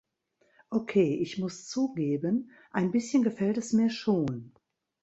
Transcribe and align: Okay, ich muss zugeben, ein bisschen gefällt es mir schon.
Okay, 0.71 1.13
ich 1.21 1.37
muss 1.37 1.67
zugeben, 1.69 2.49
ein 2.71 2.89
bisschen 2.89 3.21
gefällt 3.21 3.57
es 3.59 3.71
mir 3.71 3.91
schon. 3.91 4.51